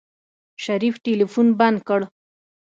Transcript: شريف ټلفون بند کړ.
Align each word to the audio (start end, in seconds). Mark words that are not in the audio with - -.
شريف 0.63 0.95
ټلفون 1.05 1.47
بند 1.59 1.79
کړ. 1.87 2.01